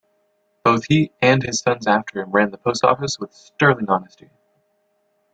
[0.63, 4.31] Both he and his sons after him ran the post office with sterling honesty.